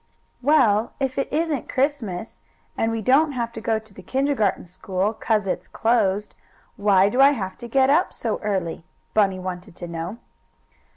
[0.41, 2.41] "Well, if it isn't Christmas,
[2.75, 6.33] and we don't have to go to the kindergarten school, 'cause it's closed,
[6.75, 8.83] why do I have to get up so early?"
[9.13, 10.17] Bunny wanted to know.